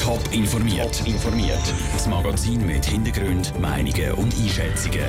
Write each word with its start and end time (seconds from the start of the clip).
Top 0.00 0.20
informiert. 0.32 1.06
informiert. 1.06 1.74
Das 1.92 2.08
Magazin 2.08 2.66
mit 2.66 2.86
Hintergrund, 2.86 3.52
Meinungen 3.60 4.12
und 4.12 4.34
Einschätzungen. 4.34 5.04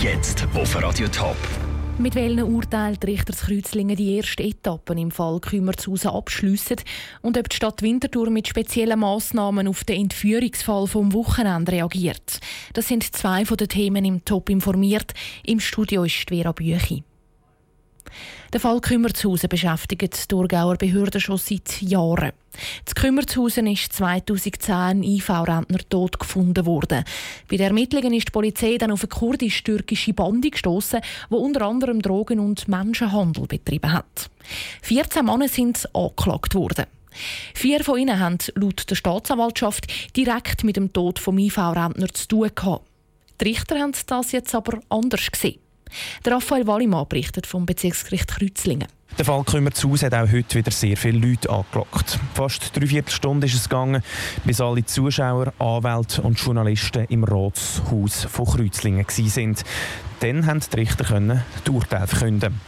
Jetzt 0.00 0.46
auf 0.54 0.80
Radio 0.80 1.08
Top. 1.08 1.36
Mit 1.98 2.14
welchen 2.14 2.44
Urteilen 2.44 2.96
die 3.02 3.06
Richter 3.06 3.32
Kreuzlingen 3.32 3.96
die 3.96 4.18
ersten 4.18 4.42
Etappen 4.42 4.98
im 4.98 5.10
Fall 5.10 5.40
Kümmerzhausen 5.40 6.10
abschliessen 6.10 6.76
und 7.22 7.36
ob 7.36 7.48
die 7.48 7.56
Stadt 7.56 7.82
Winterthur 7.82 8.30
mit 8.30 8.46
speziellen 8.46 9.00
Massnahmen 9.00 9.66
auf 9.66 9.82
den 9.82 10.02
Entführungsfall 10.02 10.86
vom 10.86 11.12
Wochenende 11.12 11.72
reagiert. 11.72 12.38
Das 12.72 12.86
sind 12.86 13.02
zwei 13.02 13.44
von 13.44 13.56
den 13.56 13.68
Themen 13.68 14.04
im 14.04 14.24
Top 14.24 14.48
informiert. 14.48 15.12
Im 15.44 15.58
Studio 15.58 16.04
ist 16.04 16.28
Vera 16.28 16.52
Büchi. 16.52 17.02
Der 18.52 18.60
Fall 18.60 18.80
Kümmerzhausen 18.80 19.48
beschäftigt 19.48 20.02
die 20.02 20.28
Thurgauer 20.28 20.76
Behörden 20.76 21.20
schon 21.20 21.36
seit 21.36 21.82
Jahren. 21.82 22.32
Das 22.84 22.94
Kümmerzhausen 22.94 23.66
ist 23.66 23.92
2010 23.92 24.74
ein 24.74 25.02
IV-Rentner 25.02 25.80
tot 25.88 26.18
gefunden 26.18 26.64
worden. 26.64 27.04
Bei 27.50 27.56
den 27.56 27.66
Ermittlungen 27.66 28.14
ist 28.14 28.28
die 28.28 28.32
Polizei 28.32 28.78
dann 28.78 28.92
auf 28.92 29.02
eine 29.02 29.08
kurdisch-türkische 29.08 30.14
Bande 30.14 30.50
gestoßen, 30.50 31.00
die 31.30 31.34
unter 31.34 31.62
anderem 31.62 32.00
Drogen- 32.00 32.40
und 32.40 32.68
Menschenhandel 32.68 33.46
betrieben 33.46 33.92
hat. 33.92 34.30
14 34.82 35.24
Männer 35.24 35.48
sind 35.48 35.88
angeklagt 35.94 36.54
worden. 36.54 36.86
Vier 37.54 37.82
von 37.82 37.98
ihnen 37.98 38.20
haben 38.20 38.38
laut 38.54 38.88
der 38.90 38.94
Staatsanwaltschaft 38.94 39.86
direkt 40.16 40.64
mit 40.64 40.76
dem 40.76 40.92
Tod 40.92 41.18
vom 41.18 41.38
IV-Rentner 41.38 42.08
zu 42.08 42.28
tun 42.28 42.50
gehabt. 42.54 42.86
Die 43.40 43.48
Richter 43.48 43.78
haben 43.78 43.92
das 44.06 44.32
jetzt 44.32 44.54
aber 44.54 44.80
anders 44.88 45.30
gesehen. 45.30 45.58
Der 46.24 46.34
Raphael 46.34 46.66
Wallimann 46.66 47.06
berichtet 47.08 47.46
vom 47.46 47.66
Bezirksgericht 47.66 48.28
Kreuzlingen. 48.28 48.88
Der 49.18 49.24
Fall 49.24 49.44
kümmert 49.44 49.76
zu 49.76 49.96
hat 49.96 50.12
auch 50.12 50.30
heute 50.30 50.56
wieder 50.56 50.70
sehr 50.70 50.96
viele 50.96 51.18
Leute 51.18 51.48
angelockt. 51.48 52.18
Fast 52.34 52.76
drei 52.76 52.86
Viertelstunden 52.86 53.48
ist 53.48 53.54
es 53.54 53.68
gegangen, 53.68 54.02
bis 54.44 54.60
alle 54.60 54.84
Zuschauer, 54.84 55.54
Anwälte 55.58 56.20
und 56.20 56.38
Journalisten 56.38 57.06
im 57.08 57.24
Ratshaus 57.24 58.24
von 58.24 58.44
Kreuzlingen 58.44 59.06
waren. 59.06 59.56
Dann 60.20 60.44
konnten 60.44 60.70
die 60.70 60.76
Richter 60.80 61.42
die 61.66 61.70
Urteile 61.70 62.06
verkünden. 62.06 62.60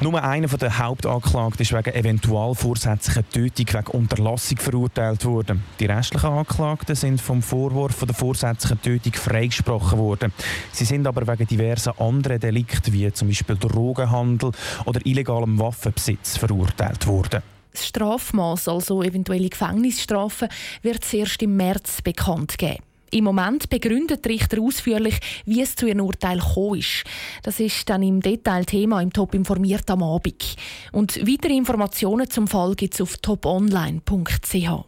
Nur 0.00 0.22
einer 0.22 0.46
der 0.46 0.78
Hauptanklagten 0.78 1.62
ist 1.62 1.72
wegen 1.72 1.92
eventual 1.92 2.54
vorsätzlicher 2.54 3.28
Tötung 3.28 3.66
wegen 3.66 3.86
Unterlassung 3.88 4.58
verurteilt 4.58 5.24
worden. 5.24 5.64
Die 5.80 5.86
restlichen 5.86 6.30
Anklagten 6.30 6.94
sind 6.94 7.20
vom 7.20 7.42
Vorwurf 7.42 8.04
der 8.06 8.14
vorsätzlichen 8.14 8.80
Tötung 8.80 9.14
freigesprochen 9.14 9.98
worden. 9.98 10.32
Sie 10.70 10.84
sind 10.84 11.04
aber 11.04 11.26
wegen 11.26 11.48
diverser 11.48 12.00
anderen 12.00 12.38
Delikten 12.38 12.92
wie 12.92 13.12
zum 13.12 13.26
Beispiel 13.26 13.56
Drogenhandel 13.56 14.52
oder 14.84 15.04
illegalem 15.04 15.58
Waffenbesitz 15.58 16.36
verurteilt 16.36 17.04
worden. 17.08 17.42
Das 17.72 17.88
Strafmaß, 17.88 18.68
also 18.68 19.02
eventuelle 19.02 19.48
Gefängnisstrafen, 19.48 20.48
wird 20.82 21.12
erst 21.12 21.42
im 21.42 21.56
März 21.56 22.02
bekannt 22.02 22.56
geben. 22.56 22.87
Im 23.10 23.24
Moment 23.24 23.70
begründet 23.70 24.26
Richter 24.26 24.60
ausführlich, 24.60 25.18
wie 25.46 25.62
es 25.62 25.74
zu 25.74 25.86
ihrem 25.86 26.00
Urteil 26.00 26.38
gekommen 26.38 26.80
ist. 26.80 27.04
Das 27.42 27.58
ist 27.58 27.88
dann 27.88 28.02
im 28.02 28.20
Detail 28.20 28.64
Thema 28.64 29.00
im 29.00 29.12
Top 29.12 29.34
informiert 29.34 29.88
am 29.90 30.02
Abend. 30.02 30.56
Und 30.92 31.16
weitere 31.26 31.56
Informationen 31.56 32.28
zum 32.28 32.46
Fall 32.48 32.74
gibt 32.74 32.94
es 32.94 33.00
auf 33.00 33.16
toponline.ch. 33.16 34.84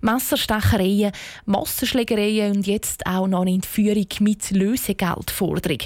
Messerstechereien, 0.00 1.12
Massenschlägereien 1.44 2.56
und 2.56 2.66
jetzt 2.66 3.04
auch 3.06 3.26
noch 3.26 3.42
eine 3.42 3.52
Entführung 3.52 4.06
mit 4.20 4.50
Lösegeldforderung. 4.50 5.78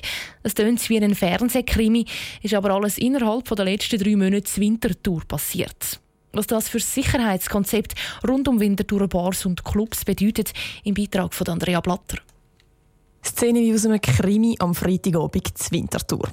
Es 0.42 0.54
tönt 0.54 0.86
wie 0.88 0.98
ein 0.98 1.14
Fernsehkrimi, 1.14 2.04
ist 2.42 2.54
aber 2.54 2.70
alles 2.74 2.98
innerhalb 2.98 3.44
der 3.44 3.64
letzten 3.64 3.98
drei 3.98 4.16
Monate 4.16 4.60
Wintertour 4.60 5.22
passiert. 5.26 6.01
Was 6.32 6.46
das 6.46 6.68
für 6.68 6.80
Sicherheitskonzept 6.80 7.94
rund 8.26 8.48
um 8.48 8.58
Winterthur 8.58 9.06
Bars 9.06 9.44
und 9.44 9.64
Clubs 9.64 10.04
bedeutet, 10.04 10.52
im 10.84 10.94
Beitrag 10.94 11.34
von 11.34 11.46
Andrea 11.48 11.80
Blatter. 11.80 12.18
Szene 13.24 13.60
wie 13.60 13.72
aus 13.72 13.86
einem 13.86 14.00
Krimi 14.00 14.56
am 14.58 14.74
Freitagabend 14.74 15.56
zu 15.56 15.70
Winterthur. 15.70 16.28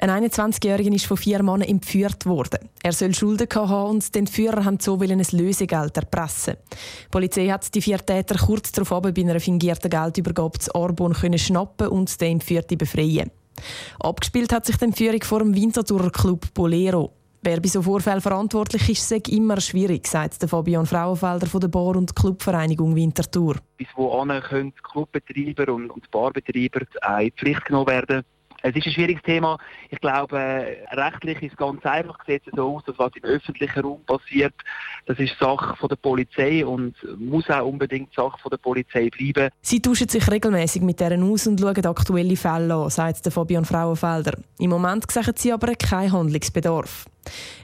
Ein 0.00 0.10
21-Jähriger 0.10 0.92
ist 0.92 1.06
von 1.06 1.16
vier 1.16 1.42
Männern 1.42 1.62
entführt 1.62 2.26
worden. 2.26 2.68
Er 2.82 2.92
soll 2.92 3.14
Schulden 3.14 3.48
haben 3.54 3.90
und 3.90 4.14
die 4.14 4.18
Entführer 4.18 4.64
haben 4.64 4.80
so 4.80 4.98
ein 4.98 5.24
Lösegeld 5.32 5.96
erpressen. 5.96 6.56
Die 7.04 7.08
Polizei 7.10 7.46
hat 7.48 7.72
die 7.72 7.82
vier 7.82 7.98
Täter 7.98 8.36
kurz 8.36 8.72
darauf 8.72 9.02
bei 9.02 9.12
einer 9.16 9.38
fingierten 9.38 9.90
Geldübergabe 9.90 10.58
zu 10.58 10.74
Arbon 10.74 11.14
schnappen 11.14 11.88
und 11.88 12.20
den 12.20 12.32
Entführten 12.32 12.78
befreien. 12.78 13.30
Abgespielt 14.00 14.52
hat 14.52 14.66
sich 14.66 14.76
die 14.76 14.84
Entführung 14.86 15.22
vor 15.22 15.38
dem 15.38 15.54
Winterthurer 15.54 16.10
Club 16.10 16.52
Bolero. 16.54 17.12
Wer 17.44 17.60
bei 17.60 17.66
so 17.66 17.82
Vorfällen 17.82 18.20
verantwortlich 18.20 18.88
ist, 18.88 19.08
sei 19.08 19.20
immer 19.28 19.60
schwierig, 19.60 20.06
sagt 20.06 20.48
Fabian 20.48 20.86
Frauenfelder 20.86 21.48
von 21.48 21.60
der 21.60 21.66
Bar- 21.66 21.96
und 21.96 22.14
Clubvereinigung 22.14 22.94
Winterthur. 22.94 23.56
Bis 23.76 23.88
wohin 23.96 24.40
können 24.42 24.72
Clubbetreiber 24.76 25.72
und 25.72 26.08
Barbetreiber 26.12 26.82
in 27.20 27.32
Pflicht 27.32 27.64
genommen 27.64 27.88
werden? 27.88 28.22
Es 28.62 28.76
ist 28.76 28.86
ein 28.86 28.92
schwieriges 28.92 29.22
Thema. 29.22 29.58
Ich 29.90 30.00
glaube, 30.00 30.76
rechtlich 30.92 31.42
ist 31.42 31.52
es 31.52 31.56
ganz 31.58 31.84
einfach, 31.84 32.18
sieht 32.26 32.46
es 32.46 32.52
so 32.54 32.76
aus, 32.76 32.84
dass 32.84 32.98
was 32.98 33.10
im 33.16 33.24
öffentlichen 33.24 33.80
Raum 33.80 34.00
passiert, 34.06 34.54
das 35.06 35.18
ist 35.18 35.36
Sache 35.38 35.76
von 35.76 35.88
der 35.88 35.96
Polizei 35.96 36.64
und 36.64 36.94
muss 37.18 37.50
auch 37.50 37.66
unbedingt 37.66 38.14
Sache 38.14 38.38
von 38.38 38.50
der 38.50 38.58
Polizei 38.58 39.10
bleiben. 39.10 39.50
Sie 39.60 39.82
tauschen 39.82 40.08
sich 40.08 40.30
regelmäßig 40.30 40.82
mit 40.82 41.00
deren 41.00 41.22
aus 41.24 41.46
und 41.46 41.60
schauen 41.60 41.86
aktuelle 41.86 42.36
Fälle 42.36 42.74
an, 42.74 42.90
sagt 42.90 43.32
Fabian 43.32 43.64
Frauenfelder. 43.64 44.38
Im 44.58 44.70
Moment 44.70 45.10
sehen 45.10 45.34
sie 45.36 45.52
aber 45.52 45.74
keinen 45.74 46.12
Handlungsbedarf. 46.12 47.06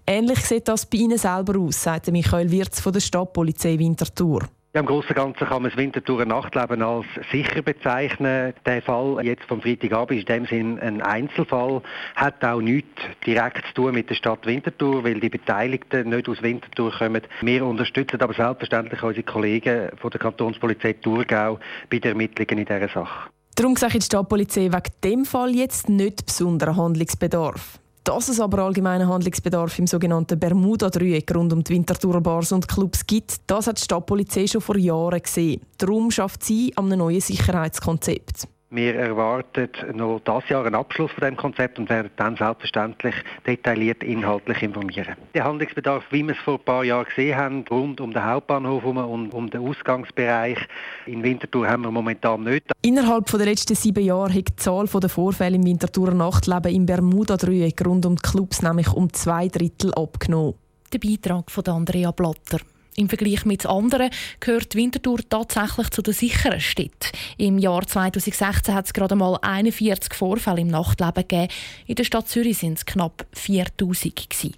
Ähnlich 0.07 0.41
sieht 0.41 0.69
das 0.69 0.87
bei 0.87 0.99
Ihnen 0.99 1.19
selber 1.19 1.59
aus, 1.59 1.83
sagt 1.83 2.11
Michael 2.11 2.51
Wirz 2.51 2.81
von 2.81 2.93
der 2.93 3.01
Stadtpolizei 3.01 3.79
Winterthur. 3.79 4.49
Ja, 4.75 4.81
Im 4.81 4.87
Großen 4.87 5.09
und 5.09 5.17
Ganzen 5.17 5.47
kann 5.47 5.62
man 5.62 5.71
das 5.71 5.79
Winterthur 5.79 6.27
Nachtleben 6.27 6.83
als 6.83 7.06
sicher 7.33 7.62
bezeichnen. 7.62 8.53
Der 8.67 8.83
Fall 8.83 9.25
jetzt 9.25 9.45
vom 9.45 9.62
Freitagabend 9.62 10.21
ist 10.21 10.29
in 10.29 10.34
dem 10.34 10.47
Sinn 10.47 10.79
ein 10.79 11.01
Einzelfall, 11.01 11.81
hat 12.15 12.45
auch 12.45 12.61
nichts 12.61 13.01
direkt 13.25 13.67
zu 13.69 13.73
tun 13.73 13.95
mit 13.95 14.11
der 14.11 14.15
Stadt 14.15 14.45
Winterthur, 14.45 15.05
weil 15.05 15.21
die 15.21 15.31
Beteiligten 15.31 16.11
nicht 16.11 16.29
aus 16.29 16.43
Winterthur 16.43 16.93
kommen. 16.93 17.23
Wir 17.41 17.65
unterstützen 17.65 18.21
aber 18.21 18.34
selbstverständlich 18.34 19.03
unsere 19.03 19.25
Kollegen 19.25 19.89
von 19.97 20.11
der 20.11 20.21
Kantonspolizei 20.21 20.93
Thurgau 20.93 21.59
bei 21.89 21.99
den 21.99 22.12
Ermittlungen 22.12 22.59
in 22.59 22.67
dieser 22.67 22.89
Sache. 22.91 23.31
Darum 23.55 23.75
sagt 23.75 23.95
die 23.95 24.03
Stadtpolizei 24.03 24.65
wegen 24.65 24.93
dem 25.03 25.25
Fall 25.25 25.56
jetzt 25.56 25.89
nicht 25.89 26.27
besonderen 26.27 26.77
Handlungsbedarf. 26.77 27.81
Dass 28.09 28.31
es 28.31 28.41
aber 28.41 28.61
allgemeinen 28.65 29.07
Handlungsbedarf 29.07 29.79
im 29.79 29.87
sogenannten 29.87 30.39
Bermuda-Dreieck 30.41 31.31
rund 31.35 31.53
um 31.53 31.63
die 31.63 31.75
Winterthurer 31.75 32.23
Bars 32.23 32.53
und 32.53 32.67
Clubs 32.67 33.07
gibt, 33.07 33.43
das 33.47 33.67
hat 33.67 33.77
die 33.77 33.83
Stadtpolizei 33.83 34.47
schon 34.47 34.63
vor 34.63 34.79
Jahren 34.79 35.21
gesehen. 35.21 35.61
Darum 35.77 36.11
schafft 36.11 36.43
sie 36.43 36.73
an 36.77 36.87
einem 36.87 37.01
neuen 37.01 37.21
Sicherheitskonzept. 37.21 38.49
Wir 38.71 38.97
erwarten 38.97 39.71
noch 39.95 40.21
dieses 40.21 40.51
Jahr 40.51 40.67
einen 40.67 40.75
Abschluss 40.75 41.11
von 41.12 41.23
dem 41.23 41.39
Konzept 41.39 41.79
und 41.79 41.89
werden 41.89 42.11
dann 42.17 42.37
selbstverständlich 42.37 43.15
detailliert 43.47 44.05
inhaltlich 44.05 44.62
informieren. 44.62 45.17
Der 45.33 45.45
Handlungsbedarf, 45.45 46.05
wie 46.11 46.23
wir 46.23 46.34
es 46.34 46.39
vor 46.41 46.59
ein 46.59 46.65
paar 46.65 46.84
Jahren 46.84 47.06
gesehen 47.06 47.34
haben, 47.34 47.65
rund 47.71 47.99
um 48.03 48.12
den 48.12 48.23
Hauptbahnhof 48.23 48.84
und 48.84 49.33
um 49.33 49.49
den 49.49 49.67
Ausgangsbereich 49.67 50.59
in 51.06 51.23
Winterthur 51.23 51.67
haben 51.67 51.84
wir 51.84 51.91
momentan 51.91 52.43
nicht. 52.43 52.71
Innerhalb 52.83 53.25
der 53.25 53.47
letzten 53.47 53.75
sieben 53.75 54.05
Jahre 54.05 54.34
hat 54.34 54.49
die 54.49 54.56
Zahl 54.56 54.87
der 54.87 55.09
Vorfälle 55.09 55.56
im 55.56 55.65
Winterthurer 55.65 56.12
Nachtleben 56.12 56.75
im 56.75 56.85
Bermuda-Dreieck 56.85 57.87
rund 57.87 58.05
um 58.05 58.17
die 58.17 58.23
Clubs 58.23 58.61
nämlich 58.61 58.93
um 58.93 59.11
zwei 59.15 59.49
Drittel 59.49 59.95
abgenommen. 59.95 60.56
Der 60.93 60.99
Beitrag 60.99 61.50
von 61.50 61.65
Andrea 61.69 62.11
Blatter. 62.11 62.59
Im 62.99 63.09
Vergleich 63.09 63.45
mit 63.45 63.65
anderen 63.65 64.11
gehört 64.41 64.75
Winterthur 64.75 65.21
tatsächlich 65.29 65.91
zu 65.91 66.03
den 66.03 66.13
sicheren 66.13 66.61
Städten. 66.61 67.13
Im 67.37 67.57
Jahr 67.57 67.87
2016 67.87 68.75
hat 68.75 68.87
es 68.87 68.93
gerade 68.93 69.15
mal 69.15 69.39
41 69.41 70.15
Vorfälle 70.15 70.63
im 70.63 70.67
Nachtleben 70.67 71.15
gegeben. 71.15 71.53
In 71.87 71.95
der 71.95 72.03
Stadt 72.03 72.29
Zürich 72.29 72.59
sind 72.59 72.77
es 72.79 72.87
knapp 72.87 73.25
4000 73.35 74.29
gewesen. 74.29 74.55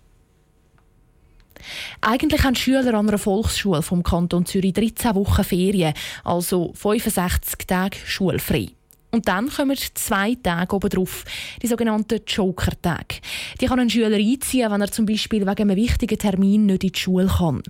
Eigentlich 2.00 2.42
haben 2.42 2.54
Schüler 2.54 2.94
an 2.94 3.08
einer 3.10 3.18
Volksschule 3.18 3.82
vom 3.82 4.02
Kanton 4.02 4.46
Zürich 4.46 4.72
13 4.72 5.14
Wochen 5.16 5.44
Ferien, 5.44 5.92
also 6.24 6.72
65 6.72 7.66
Tage 7.66 7.98
schulfrei. 8.06 8.70
Und 9.10 9.26
dann 9.26 9.48
kommen 9.48 9.76
zwei 9.94 10.36
Tage 10.36 10.74
oben 10.76 10.88
drauf, 10.88 11.24
die 11.62 11.66
sogenannten 11.66 12.20
Joker-Tage. 12.26 13.16
Die 13.60 13.66
kann 13.66 13.80
ein 13.80 13.90
Schüler 13.90 14.16
einziehen, 14.16 14.70
wenn 14.70 14.80
er 14.80 14.92
zum 14.92 15.06
Beispiel 15.06 15.46
wegen 15.46 15.70
einem 15.70 15.76
wichtigen 15.76 16.18
Termin 16.18 16.66
nicht 16.66 16.84
in 16.84 16.92
die 16.92 16.98
Schule 16.98 17.26
kann. 17.26 17.62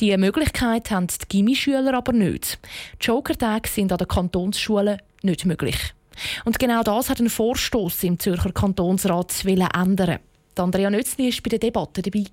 Diese 0.00 0.16
Möglichkeit 0.16 0.90
haben 0.90 1.06
die 1.06 1.28
Gimmischüler 1.28 1.94
aber 1.94 2.12
nicht. 2.12 2.58
Joker-Tage 3.00 3.68
sind 3.68 3.92
an 3.92 3.98
den 3.98 4.08
Kantonsschulen 4.08 4.98
nicht 5.22 5.44
möglich. 5.44 5.76
Und 6.44 6.58
genau 6.58 6.82
das 6.82 7.10
hat 7.10 7.20
ein 7.20 7.30
Vorstoß 7.30 8.04
im 8.04 8.18
Zürcher 8.18 8.52
Kantonsrat 8.52 9.44
ändern. 9.44 10.18
Andrea 10.56 10.90
Nötzli 10.90 11.30
war 11.30 11.38
bei 11.42 11.48
der 11.50 11.58
Debatte 11.58 12.02
dabei. 12.02 12.24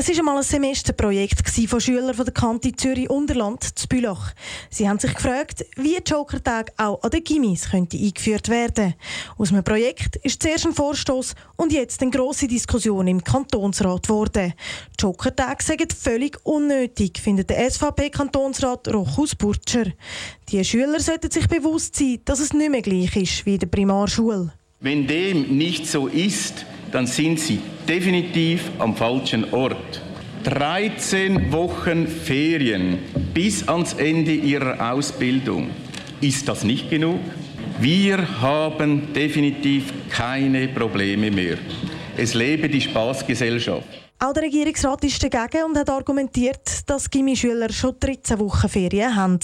Es 0.00 0.08
war 0.08 0.16
einmal 0.16 0.38
ein 0.38 0.42
Semesterprojekt 0.42 1.46
von 1.68 1.78
Schülern 1.78 2.14
von 2.14 2.24
der 2.24 2.32
Kante 2.32 2.72
Zürich 2.72 3.10
Unterland 3.10 3.78
zu 3.78 3.86
Bülach. 3.86 4.32
Sie 4.70 4.88
haben 4.88 4.98
sich 4.98 5.12
gefragt, 5.12 5.66
wie 5.76 5.98
Joker-Tag 5.98 6.72
auch 6.78 7.02
an 7.02 7.10
den 7.10 7.22
Gimmis 7.22 7.68
könnte 7.68 7.98
eingeführt 7.98 8.48
werden. 8.48 8.94
Aus 9.36 9.52
einem 9.52 9.62
Projekt 9.62 10.16
ist 10.22 10.42
zuerst 10.42 10.64
ein 10.64 10.72
Vorstoß 10.72 11.34
und 11.56 11.74
jetzt 11.74 12.00
eine 12.00 12.12
grosse 12.12 12.48
Diskussion 12.48 13.08
im 13.08 13.22
Kantonsrat 13.22 14.04
geworden. 14.04 14.54
Joker-Tag 14.98 15.60
sind 15.60 15.92
völlig 15.92 16.38
unnötig, 16.44 17.18
findet 17.18 17.50
der 17.50 17.70
SVP-Kantonsrat 17.70 18.88
Rochus 18.88 19.34
Burtscher. 19.34 19.84
Die 20.48 20.64
Schüler 20.64 21.00
sollten 21.00 21.30
sich 21.30 21.46
bewusst 21.46 21.96
sein, 21.96 22.20
dass 22.24 22.40
es 22.40 22.54
nicht 22.54 22.70
mehr 22.70 22.80
gleich 22.80 23.14
ist 23.16 23.44
wie 23.44 23.52
in 23.52 23.60
der 23.60 23.66
Primarschule. 23.66 24.54
Wenn 24.80 25.06
dem 25.06 25.58
nicht 25.58 25.86
so 25.86 26.06
ist, 26.06 26.64
dann 26.92 27.06
sind 27.06 27.40
Sie 27.40 27.60
definitiv 27.88 28.70
am 28.78 28.96
falschen 28.96 29.52
Ort. 29.52 30.02
13 30.44 31.52
Wochen 31.52 32.06
Ferien 32.06 32.98
bis 33.34 33.68
ans 33.68 33.92
Ende 33.94 34.32
Ihrer 34.32 34.92
Ausbildung. 34.92 35.70
Ist 36.20 36.48
das 36.48 36.64
nicht 36.64 36.88
genug? 36.90 37.20
Wir 37.78 38.40
haben 38.40 39.12
definitiv 39.12 39.92
keine 40.10 40.68
Probleme 40.68 41.30
mehr. 41.30 41.58
Es 42.16 42.34
lebe 42.34 42.68
die 42.68 42.80
Spaßgesellschaft. 42.80 43.88
Auch 44.22 44.34
der 44.34 44.42
Regierungsrat 44.42 45.02
ist 45.04 45.22
dagegen 45.22 45.64
und 45.64 45.78
hat 45.78 45.88
argumentiert, 45.88 46.88
dass 46.90 47.08
Gimmischüler 47.08 47.72
schon 47.72 47.94
13 47.98 48.38
Wochen 48.38 48.68
Ferien 48.68 49.16
haben. 49.16 49.38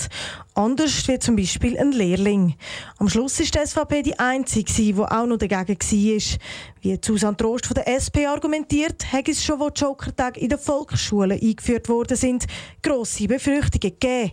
Anders 0.54 1.08
wie 1.08 1.18
zum 1.18 1.34
Beispiel 1.34 1.78
ein 1.78 1.92
Lehrling. 1.92 2.56
Am 2.98 3.08
Schluss 3.08 3.40
ist 3.40 3.54
die 3.54 3.66
SVP 3.66 4.02
die 4.02 4.18
einzige, 4.18 4.70
die 4.70 4.94
auch 4.94 5.24
noch 5.24 5.38
dagegen 5.38 5.78
war. 5.80 6.38
Wie 6.82 6.98
Susanne 7.02 7.36
Trost 7.38 7.64
von 7.64 7.74
der 7.74 7.88
SP 7.88 8.28
argumentiert, 8.28 9.10
hat 9.10 9.28
es 9.28 9.42
schon, 9.42 9.60
wo 9.60 9.70
die 9.70 9.80
Jokertage 9.80 10.40
in 10.40 10.50
den 10.50 10.58
Volksschulen 10.58 11.40
eingeführt 11.40 11.88
worden 11.88 12.16
sind, 12.18 12.44
grosse 12.82 13.28
Befürchtungen 13.28 13.80
gegeben. 13.98 14.32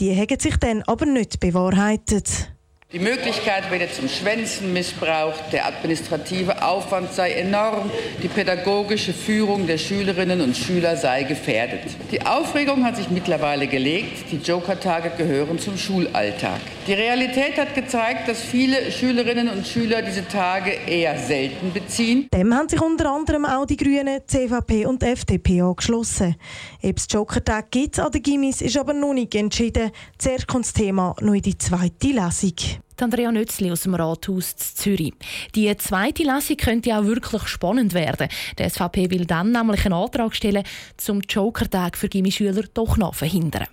Die 0.00 0.16
haben 0.16 0.40
sich 0.40 0.56
dann 0.56 0.82
aber 0.82 1.06
nicht 1.06 1.38
bewahrheitet. 1.38 2.53
Die 2.94 3.00
Möglichkeit 3.00 3.72
werde 3.72 3.90
zum 3.90 4.08
Schwänzen 4.08 4.72
missbraucht, 4.72 5.52
der 5.52 5.66
administrative 5.66 6.62
Aufwand 6.62 7.12
sei 7.12 7.32
enorm, 7.32 7.90
die 8.22 8.28
pädagogische 8.28 9.12
Führung 9.12 9.66
der 9.66 9.78
Schülerinnen 9.78 10.40
und 10.40 10.56
Schüler 10.56 10.96
sei 10.96 11.24
gefährdet. 11.24 11.80
Die 12.12 12.24
Aufregung 12.24 12.84
hat 12.84 12.94
sich 12.94 13.10
mittlerweile 13.10 13.66
gelegt, 13.66 14.30
die 14.30 14.36
Joker-Tage 14.36 15.10
gehören 15.18 15.58
zum 15.58 15.76
Schulalltag. 15.76 16.60
Die 16.86 16.92
Realität 16.92 17.58
hat 17.58 17.74
gezeigt, 17.74 18.28
dass 18.28 18.40
viele 18.40 18.92
Schülerinnen 18.92 19.48
und 19.48 19.66
Schüler 19.66 20.00
diese 20.00 20.28
Tage 20.28 20.70
eher 20.86 21.18
selten 21.18 21.72
beziehen. 21.72 22.28
Dem 22.32 22.54
haben 22.54 22.68
sich 22.68 22.80
unter 22.80 23.10
anderem 23.10 23.44
auch 23.44 23.66
die 23.66 23.76
Grünen, 23.76 24.20
CVP 24.24 24.86
und 24.86 25.02
FDP 25.02 25.62
angeschlossen. 25.62 26.36
Ob 26.80 26.96
es 26.96 27.08
Joker-Tag 27.10 27.72
gibt 27.72 27.98
an 27.98 28.12
den 28.12 28.22
Gimmis, 28.22 28.60
ist 28.60 28.76
aber 28.76 28.92
noch 28.92 29.14
nicht 29.14 29.34
entschieden. 29.34 29.90
Zuerst 30.16 30.46
kommt 30.46 30.66
das 30.66 30.74
Thema 30.74 31.16
noch 31.20 31.34
in 31.34 31.42
die 31.42 31.58
zweite 31.58 32.06
Lesung. 32.06 32.83
Andrea 33.00 33.32
Nötzli 33.32 33.70
aus 33.70 33.82
dem 33.82 33.94
Rathaus 33.94 34.56
Zürich. 34.56 35.14
Die 35.54 35.76
zweite 35.76 36.22
Lesung 36.22 36.56
könnte 36.56 36.96
auch 36.96 37.04
wirklich 37.04 37.46
spannend 37.48 37.92
werden. 37.92 38.28
Die 38.58 38.68
SVP 38.68 39.10
will 39.10 39.26
dann 39.26 39.52
nämlich 39.52 39.84
einen 39.84 39.94
Antrag 39.94 40.34
stellen, 40.34 40.64
zum 40.96 41.20
Joker-Tag 41.20 41.98
für 41.98 42.08
Gimmischüler 42.08 42.64
doch 42.72 42.96
noch 42.96 43.14
verhindern. 43.14 43.66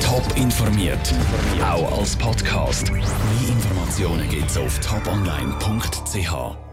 Top 0.00 0.36
informiert, 0.36 1.14
auch 1.62 1.98
als 1.98 2.16
Podcast. 2.16 2.90
Mehr 2.92 3.02
Informationen 3.48 4.28
gibt 4.28 4.50
es 4.50 4.58
auf 4.58 4.78
toponline.ch. 4.80 6.71